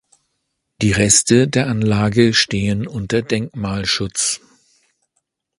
[0.81, 4.41] Die Reste der Anlage stehen unter Denkmalschutz.